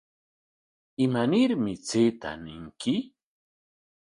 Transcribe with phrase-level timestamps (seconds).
[1.05, 2.93] ¿Imanarmi chayta ñinki?